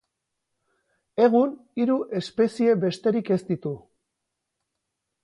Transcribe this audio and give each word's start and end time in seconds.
Egun 1.25 1.53
hiru 1.81 1.97
espezie 2.21 2.73
besterik 2.85 3.29
ez 3.37 3.41
ditu. 3.51 3.75